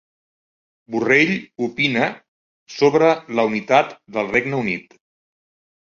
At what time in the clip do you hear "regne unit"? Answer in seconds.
4.37-5.03